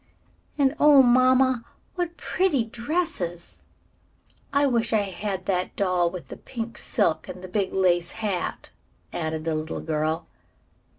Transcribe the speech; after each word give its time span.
"And, 0.57 0.73
oh, 0.79 1.03
mamma, 1.03 1.63
what 1.93 2.17
pretty 2.17 2.63
dresses! 2.63 3.61
I 4.51 4.65
wish 4.65 4.93
I 4.93 5.01
had 5.01 5.45
that 5.45 5.75
doll 5.75 6.09
with 6.09 6.29
the 6.29 6.37
pink 6.37 6.79
silk 6.79 7.27
and 7.27 7.43
the 7.43 7.47
big 7.47 7.71
lace 7.71 8.13
hat," 8.13 8.71
added 9.13 9.43
the 9.43 9.53
little 9.53 9.79
girl. 9.79 10.25